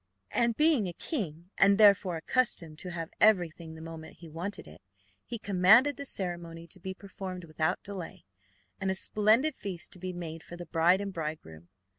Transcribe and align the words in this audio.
And, 0.31 0.57
being 0.57 0.87
a 0.87 0.93
king, 0.93 1.51
and 1.59 1.77
therefore 1.77 2.17
accustomed 2.17 2.79
to 2.79 2.89
have 2.89 3.11
everything 3.19 3.75
the 3.75 3.81
moment 3.83 4.17
he 4.17 4.27
wanted 4.29 4.65
it, 4.65 4.81
he 5.27 5.37
commanded 5.37 5.95
the 5.95 6.07
ceremony 6.07 6.65
to 6.69 6.79
be 6.79 6.95
performed 6.95 7.43
without 7.43 7.83
delay, 7.83 8.25
and 8.79 8.89
a 8.89 8.95
splendid 8.95 9.53
feast 9.55 9.91
to 9.91 9.99
be 9.99 10.11
made 10.11 10.41
for 10.41 10.55
the 10.57 10.65
bride 10.65 11.01
and 11.01 11.13
bridegroom. 11.13 11.69